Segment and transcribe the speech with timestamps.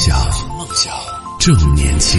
[0.00, 0.18] 想，
[0.56, 0.94] 梦想
[1.38, 2.18] 正年轻。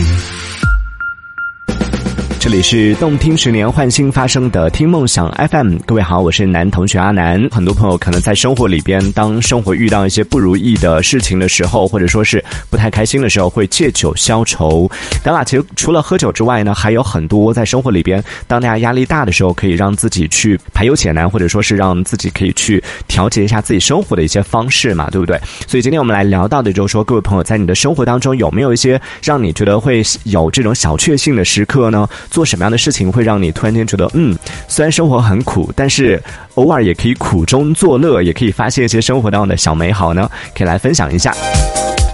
[2.42, 7.48] 这里是动听十年换新发生的听梦想 FM，各位好，我是男同学阿南。
[7.52, 14.90] 很多朋友可能在生活里边，当生活遇到一些不如意的事情的时候，或者说是不太开心的时候，会借酒消愁。
[15.24, 25.40] 当然，其实除了喝酒之外呢，还有很多在生活里边，当大家压力大的时候，可以让自己去排忧解难，或者说是让自己可以去调节一下自己生活的一些方式嘛，对不对？
[25.68, 32.10] 所以今天我们来聊到的就是说，各位朋友在你的生活当中有没有一些让你觉得会有这种小确幸的时刻呢？
[32.32, 34.36] 做什么样的事情会让你突然间觉得，嗯，
[34.68, 36.20] 虽然生活很苦，但是
[36.56, 40.28] 偶尔也可以苦中作乐，也可以发现一些生活当中的小美好呢？
[40.56, 41.36] 可以来分享一下。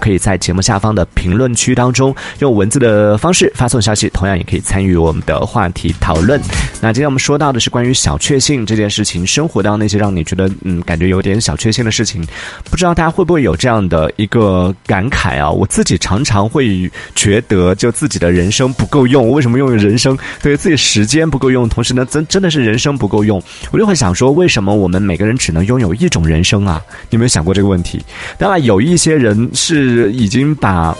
[0.07, 6.39] 可以在节目下方的评论区当中用文字的方式发送消息，同样也可以参与我们的话题讨论。
[6.79, 12.25] 那今天我们说到的是关于小确幸这件事情，生活当中那些让你觉得嗯感觉有点小确幸的事情，
[12.71, 15.51] 不知道大家会不会有这样的一个感慨啊？
[15.51, 19.29] 我自己常常会觉得，就自己的人生不够用。
[19.29, 20.17] 为什么用人生？
[20.41, 23.43] 对自己时间不够用，同时呢，真真的是人生不够用。
[23.71, 26.82] 我就会想说，为什么我们每个人只能拥有一种人生啊？
[27.10, 28.01] 你有没有想过这个问题？
[28.37, 29.96] 当然，有一些人是。
[30.05, 30.95] 已经把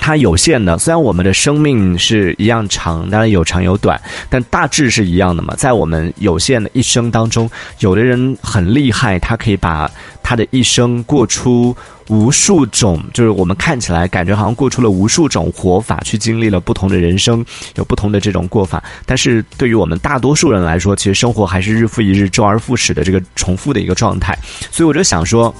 [0.00, 5.54] 它有限的，虽然我们的生命是一样长，当然有长有短，但大致是一样的嘛。
[5.56, 9.90] 在我们有限的一生当中，有的人很厉害，他可以把
[10.22, 11.76] 他的一生过出
[12.08, 18.82] 无数种，就是我们看起来感觉好像过出了无数种活法，去经历了不同的人生，有不同的这种过法。
[19.04, 24.38] 但是对于我们大多数人来说，其实生活还是日复一日、周而复始的这个重复的一个状态。
[24.70, 25.54] 所以我就想说。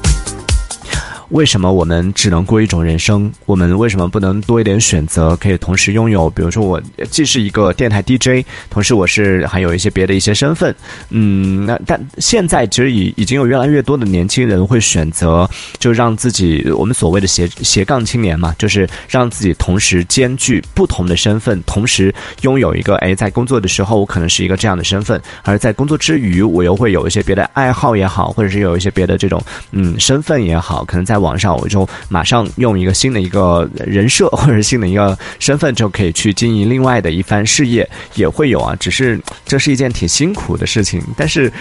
[1.30, 3.30] 为什么我们只能过一种人生？
[3.44, 5.36] 我们为什么不能多一点选择？
[5.36, 10.74] 可以同时拥有，比如说我既是一个电台 DJ，同时我是还有一些别的一些身份。
[11.10, 15.46] 嗯，那但现在其实已已经有越来越多的年轻人会选择，
[15.78, 29.38] 就让自己我们所谓的斜斜杠青年嘛，就是让自己同时兼具不同的身份，同时拥有一个哎，在工作的时候我可能是一个这样的身份，而在工作之余我又会有一些别的爱好也好，或者是有一些别的这种
[29.72, 31.17] 嗯身份也好，可能在。
[31.18, 38.76] 网上我就马上用一个新的一个人设或者新的一个身份就可以去经营另外的一番事业，也会有啊。
[38.76, 41.52] 只是这是一件挺辛苦的事情，但是。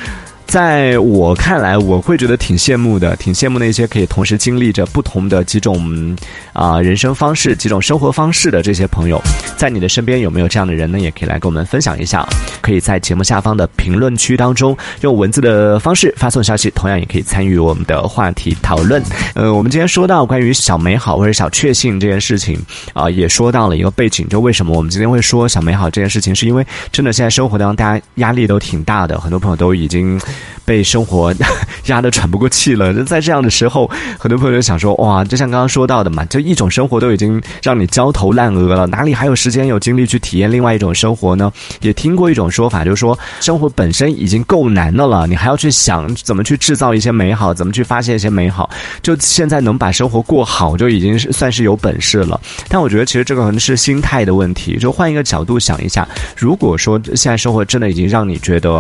[0.48, 6.16] 在我看来，我会觉得挺羡慕的，挺羡慕那些可以同时经历着不同的几种
[6.54, 9.22] 啊人生方式、几种生活方式的这些朋友。
[9.58, 11.00] 在你的身边有没有这样的人呢？
[11.00, 12.26] 也可以来跟我们分享一下。
[12.62, 19.04] 可以在节目下方的评论区当中用文字的方式发送消息，同样也可以参与我们的话题讨论。
[19.36, 22.58] 呃，我们今天说到关于小美好或者小确幸这件事情
[22.94, 30.18] 啊，也说到了一个背景，就为什么我们今天会说小美好这件事情，是因为真的现在生活当中大家压力都挺大的，很多朋友都已经。
[30.66, 31.34] 被生活
[31.88, 33.90] 压得喘不过气了，在这样的时候，
[34.20, 41.52] 很多朋友就想说：哇，就像刚刚说到的嘛，就一种生活都已经让你焦头烂额了，哪里还有时间有精力去体验另外一种生活呢？
[41.82, 48.70] 也听过一种说法，就是说生活本身已经够难的了，你还要去想怎么去制造一些美好，怎么去发现一些美好。
[49.02, 52.40] 就现在能把生活过好，就已经算是有本事了。
[52.68, 58.78] 但我觉得其实这个可能是心态的问题，就换一个角度想一下，如果说现在生活真的已经让你觉得。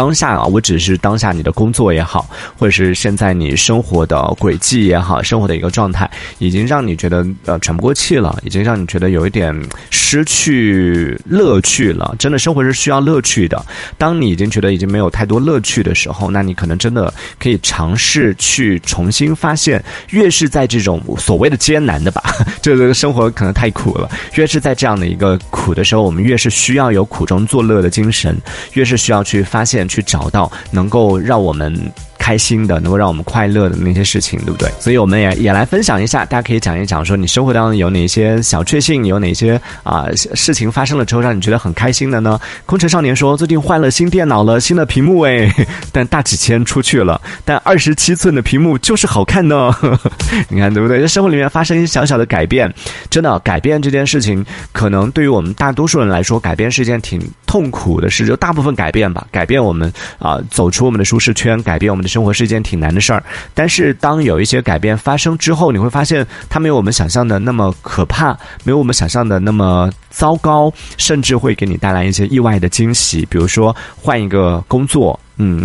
[0.00, 2.26] 当下啊，我只是当下你的工作也好，
[2.58, 9.54] 或者是现在你生活的轨迹也好，生活的一个状态，已经让你觉得呃喘不过气了，已经让你觉得有一点
[9.90, 12.16] 失去乐趣了。
[12.18, 13.62] 真的，生活是需要乐趣的。
[13.98, 19.84] 当你已经觉得已经没有太多乐趣的时候，那你可能真的可以尝试去重新发现。
[20.12, 22.22] 越是在这种所谓的艰难的吧，
[22.62, 24.08] 这 个生活可能太苦了。
[24.36, 28.34] 越是在这样的一个苦的时候，我们越是需要有苦中作乐的精神，
[28.72, 29.86] 越是需要去发现。
[29.90, 31.74] 去找到能够让我们。
[32.22, 34.70] 开心的，能够让我们快乐的那些事情，对不对？
[34.78, 42.38] 所以我们也也来分享一下，大家可以讲一讲，说你生活当中有哪些小确幸，有哪些啊事情发生了之后让你觉得很开心的呢？
[42.66, 45.50] 空城少年说，最近换了新电脑了，新的屏幕哎，
[45.92, 49.74] 但大几千出去了，但二十七寸的屏幕就是好看呢。
[50.50, 51.00] 你看对不对？
[51.00, 52.72] 在生活里面发生一些小小的改变，
[53.08, 58.26] 真的改变这件事情，可能对于我们大多数人来说，改变是一件挺痛苦的事。
[58.26, 62.10] 就大部分改变吧，改变我我们啊，走出我们的舒适圈，改变我们的。
[62.10, 63.22] 生活是一件挺难的事儿，
[63.54, 73.24] 但是当有一些改变发生之后，你会发现它没有我们想象的那么可怕，没有我们想象的那么糟糕，甚至会给你带来一些意外的惊喜。
[73.30, 75.18] 比如说换一个工作。
[75.42, 75.64] 嗯，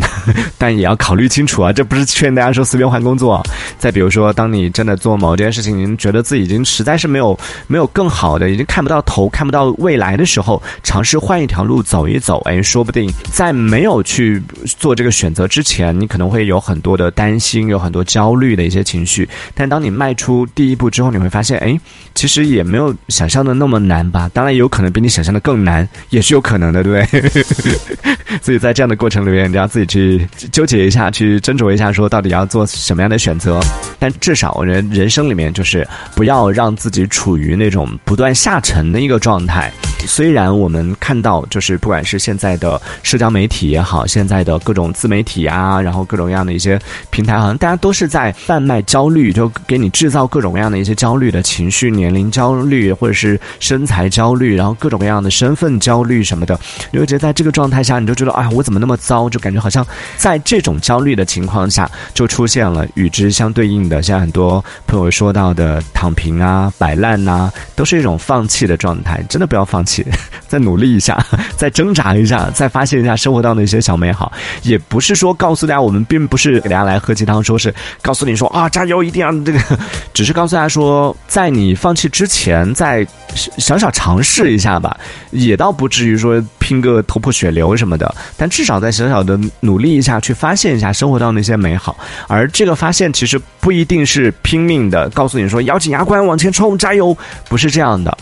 [0.57, 3.44] 但也要考虑清楚啊，这不是劝大家说随便换工作。
[3.77, 7.38] 再比如说，当你真的做某件事情，您觉得自己已经实在是没有
[7.68, 14.42] 没有更好的，已经看不到头、看不到未来的时候，尝试换一条路走一走，哎，说不定在没有去
[14.80, 19.28] 做这个选择之前，你可能会有很多的担心，有很多焦虑的一些情绪。
[19.54, 21.78] 但当你迈出第一步之后，你会发现，哎，
[22.13, 24.31] 其实也没有想象的那么难吧？
[24.33, 27.44] 当然，也有可能比你想象的更难，也是有可能的，对不对？
[28.42, 33.59] 所以在这样的过程里面，你自己去纠结一下，去斟酌一下，说到底要做什么样的选择。
[34.00, 39.71] 但至少人人生里面，就是不要让自己处于那种不断下沉的一个状态。
[40.06, 46.80] 虽然我们看到，就是不管是现在的社交媒体也好，现在的各种自媒体啊，然后各种各样的一些
[47.10, 56.60] 平台，好像大家都是在贩卖焦虑，就给你制造各种各样的一些焦虑的情绪，年龄焦虑，或者是身材焦虑，然后各种各样的身份焦虑什么的。
[56.92, 59.30] 你会觉得在这个状态下，你就觉得，哎，我怎么那么糟？
[59.30, 59.86] 就感觉好像
[60.18, 69.24] 在这种焦虑的情况下，就出现了与之相对应的，像很多朋友说到的躺平啊、摆烂呐，都是一种放弃的状态。
[69.30, 69.94] 真的不要放弃。
[70.47, 71.24] 再努力一下，
[71.56, 74.31] 再挣扎一下，再发现一下生活当中的一些小美好。
[74.63, 79.59] 也不是说告诉大家，我们并不是给大家来喝鸡汤，说是告诉你说啊，加油，一定要这个。
[80.13, 83.06] 只是告诉大家说，在你放弃之前，再
[83.36, 84.97] 小小尝试一下吧，
[85.31, 88.15] 也倒不至于说拼个头破血流什么的。
[88.38, 91.97] 但至少在小小的努力一下，去发现一下生活当中的一些美好。
[92.27, 97.15] 而这个发现其实不一定是拼命的告诉你说咬紧牙关往前冲，加油，
[97.50, 98.18] 不是这样的。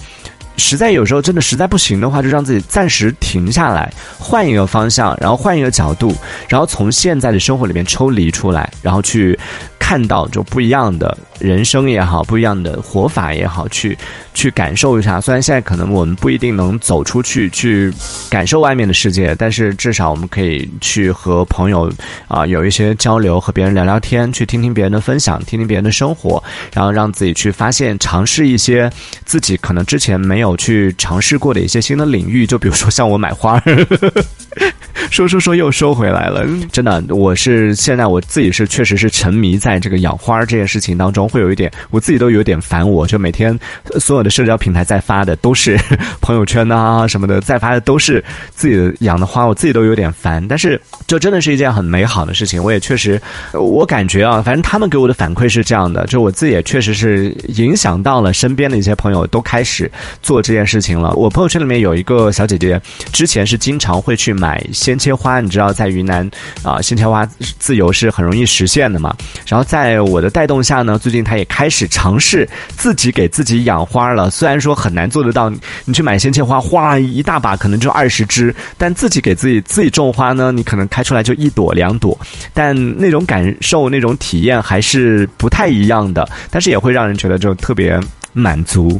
[0.57, 6.15] 实在有时候真的实在不行的话，就让自己暂时停下来，换一个方向，然后换一个角度，
[6.47, 9.37] 然后从现在的生活里面抽离出来，然后去。
[9.79, 13.95] 看到就不一样的人生也好，不一样的活法也好，去
[14.33, 15.19] 去感受一下。
[15.19, 17.93] 虽然现在可能我们不一定能走出去去
[18.29, 21.91] 感受外面的世界，但是至少我们可以去和朋友
[22.29, 26.41] 啊有一些交流，和别人聊聊天，去听听别人的分享，听听别人的生活，
[26.73, 28.89] 然后让自己去发现、尝试一些
[29.25, 32.45] 自己可能之前没有有去尝试过的一些新的领域。
[32.45, 33.61] 就比如说像我买花。
[35.09, 42.87] 说说说又收回来了，真的，我是现在我自己是确实是沉迷在这个养花这件事情当中，会有一点，我自己都有点烦。
[42.87, 43.57] 我就每天
[43.99, 45.79] 所有的社交平台在发的都是
[46.21, 50.45] 朋友圈啊什么的，在发的都是自己养的花，我自己都有点烦。
[50.47, 53.19] 但是这真的是一件很美好的事情，我也确实，
[53.53, 59.91] 我感觉啊，反正他们给我的反馈是这样的，就我自己也确实是影响到了身边的一些朋友，都开始
[60.21, 61.11] 做这件事情了。
[61.13, 62.79] 我朋友圈里面有一个小姐姐，
[63.11, 64.92] 之前是经常会去买一些。
[64.93, 66.29] 鲜切花，你知道在云南
[66.61, 69.15] 啊，鲜切花自由是很容易实现的嘛。
[69.47, 72.47] 然后在我的带动下呢，最近他也开始尝试
[72.77, 74.29] 自己给自己养花了。
[74.29, 75.51] 虽然说很难做得到，
[75.85, 82.15] 你去买鲜切花，哗一大把可能就二十支，但自己给自己自己种花呢，你可能开出来就一朵两朵，
[82.53, 86.29] 但那种感受、那种体验还是不太一样的。
[86.51, 87.99] 但是也会让人觉得就特别。
[88.35, 88.99] 满足，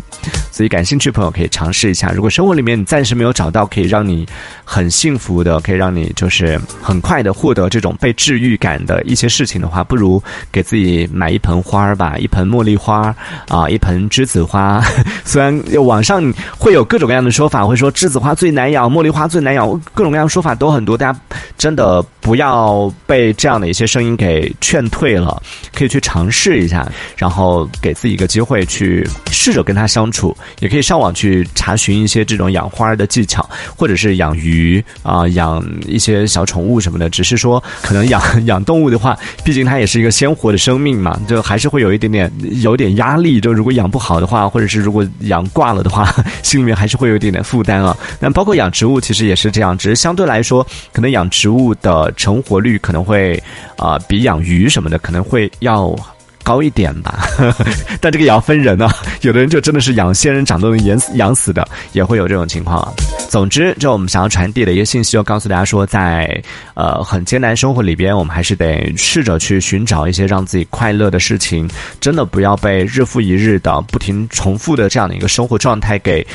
[0.51, 2.12] 所以感兴趣朋友可以尝试一下。
[2.12, 4.28] 如果生活里面你暂时没有找到可以让你
[4.63, 10.22] 很幸福的，可让你就是很快的获得这种被治愈感的一些事情的话，不如
[10.52, 13.16] 给自己买一盆花儿吧，一盆茉莉花
[13.48, 14.81] 啊，一盆栀子花。
[15.25, 20.98] 虽然网上会有各种各样的说法，会说栀子花最难养，茉莉花最难养，各种各样说法都很多。
[20.98, 21.20] 大家
[21.58, 25.42] 真的不要被这样的一些声音给劝退了，
[25.74, 26.88] 可以去尝试一下，
[27.18, 29.08] 然后给自己一个机会去。
[29.31, 37.10] 试着跟它相处，也可以上网去查询一些这种养花的技巧，或者是养鱼啊，养一些小宠物什么的。
[37.10, 42.31] 只是说，可能养养动物的话，毕竟它也是一个鲜活的生命嘛，就还是会有一点点
[42.62, 43.39] 有点压力。
[43.39, 47.96] 就如果养不好的话，或者是如果养挂了的话，心里面还是会有一点点负担啊。
[48.20, 53.41] 那包括养植物，其实也是这样，只是相对来说，可能养植物的成活率可能会
[53.77, 55.96] 啊，比养鱼什么的可能会要。
[56.44, 57.28] 高一点吧，
[58.00, 58.94] 但这个也要分人啊。
[59.22, 62.94] 有的人就真的是养仙人掌都能养死养死的，也会有这种情况啊。
[63.30, 66.42] 总之，就我们想要传递的一个信息，就告诉大家说，在
[66.74, 71.68] 呃很艰难生活里边，我们还是得试着去寻找一些让自己快乐的事情。
[72.00, 76.26] 真的不要被日复一日的不停重复的这样的一个生活状态给。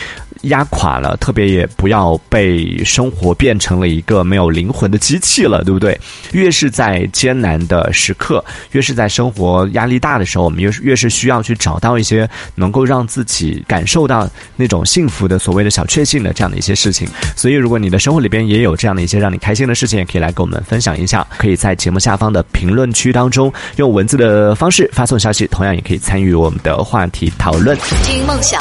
[0.42, 5.98] 压垮了，特别也不要被生活变成了一个没有灵魂的机器了，对不对？
[6.30, 17.08] 越是在艰难的时刻，越是在生活压力大的时候，我们越是越是需要去找到一些能够让自己感受到那种幸福的所谓的小确幸的这样的一些事情。
[17.36, 21.26] 所以，如果你的生活里边也有这样的一些让你开心的事情，也可以来跟我们分享一下。
[21.36, 27.76] 可以在节目下方的评论区当中用文字的方式发送消息，同样也可以参与我们的话题讨论。
[28.04, 28.60] 听梦想。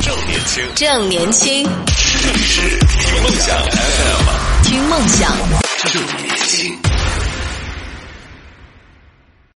[0.00, 1.68] 正年轻，正年轻，
[2.22, 4.62] 这里是听梦想 FM。
[4.64, 5.32] 听梦想。
[5.84, 6.95] 正年轻。